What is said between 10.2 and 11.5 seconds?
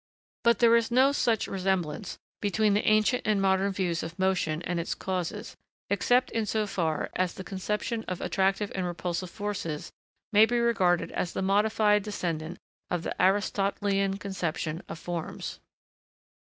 may be regarded as the